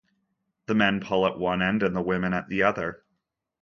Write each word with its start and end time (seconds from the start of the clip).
The 0.65 0.73
men 0.73 0.99
pull 0.99 1.27
at 1.27 1.37
one 1.37 1.61
end 1.61 1.83
and 1.83 1.95
women 2.03 2.33
at 2.33 2.49
the 2.49 2.63
other. 2.63 3.03